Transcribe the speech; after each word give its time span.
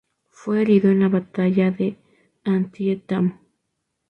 Fue 0.31 0.63
herido 0.63 0.89
en 0.89 1.01
la 1.01 1.09
Batalla 1.09 1.69
de 1.69 1.95
Antietam. 2.43 3.37